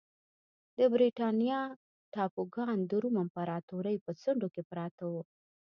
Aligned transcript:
د 0.77 0.79
برېټانیا 0.93 1.61
ټاپوګان 2.13 2.77
د 2.89 2.91
روم 3.01 3.15
امپراتورۍ 3.23 3.97
په 4.05 4.11
څنډو 4.21 4.47
کې 4.53 4.61
پراته 4.69 5.03
وو 5.11 5.21